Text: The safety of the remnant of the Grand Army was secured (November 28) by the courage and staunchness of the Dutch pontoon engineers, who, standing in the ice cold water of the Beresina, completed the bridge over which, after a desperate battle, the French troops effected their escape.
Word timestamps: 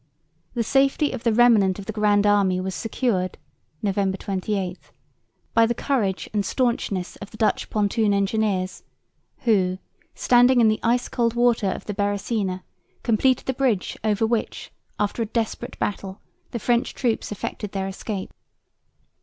The 0.55 0.63
safety 0.63 1.11
of 1.11 1.23
the 1.23 1.31
remnant 1.31 1.77
of 1.77 1.85
the 1.85 1.91
Grand 1.93 2.25
Army 2.25 2.59
was 2.59 2.73
secured 2.73 3.37
(November 3.83 4.17
28) 4.17 4.91
by 5.53 5.67
the 5.67 5.75
courage 5.75 6.27
and 6.33 6.43
staunchness 6.43 7.17
of 7.17 7.29
the 7.29 7.37
Dutch 7.37 7.69
pontoon 7.69 8.11
engineers, 8.11 8.81
who, 9.41 9.77
standing 10.15 10.59
in 10.59 10.69
the 10.69 10.79
ice 10.81 11.07
cold 11.07 11.35
water 11.35 11.69
of 11.69 11.85
the 11.85 11.93
Beresina, 11.93 12.63
completed 13.03 13.45
the 13.45 13.53
bridge 13.53 13.95
over 14.03 14.25
which, 14.25 14.71
after 14.99 15.21
a 15.21 15.25
desperate 15.27 15.77
battle, 15.77 16.19
the 16.49 16.57
French 16.57 16.95
troops 16.95 17.31
effected 17.31 17.71
their 17.71 17.87
escape. 17.87 18.33